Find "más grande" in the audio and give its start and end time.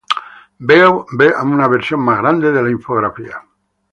1.99-2.51